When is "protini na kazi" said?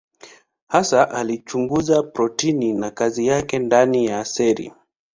2.03-3.27